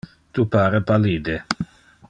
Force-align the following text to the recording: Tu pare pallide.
Tu 0.37 0.45
pare 0.55 0.81
pallide. 0.87 1.37